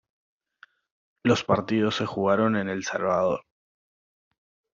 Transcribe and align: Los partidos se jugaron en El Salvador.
Los 1.21 1.43
partidos 1.43 1.95
se 1.97 2.07
jugaron 2.07 2.55
en 2.55 2.69
El 2.69 2.83
Salvador. 2.83 3.45